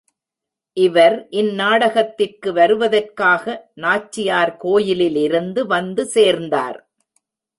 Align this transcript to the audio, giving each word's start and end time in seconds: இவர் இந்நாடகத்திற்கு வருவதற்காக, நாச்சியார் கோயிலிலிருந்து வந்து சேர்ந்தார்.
இவர் 0.77 1.27
இந்நாடகத்திற்கு 1.31 2.49
வருவதற்காக, 2.51 3.45
நாச்சியார் 3.73 4.53
கோயிலிலிருந்து 4.57 5.67
வந்து 5.67 6.05
சேர்ந்தார். 6.05 6.79